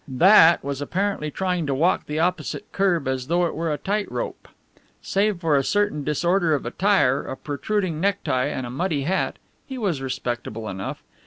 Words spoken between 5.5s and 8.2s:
a certain disorder of attire, a protruding